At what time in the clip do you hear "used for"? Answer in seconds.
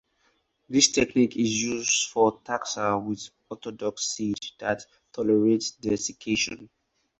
1.61-2.39